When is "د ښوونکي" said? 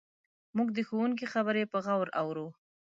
0.73-1.25